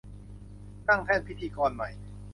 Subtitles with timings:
[0.87, 1.89] นั่งแท่นพิธีกรใหม่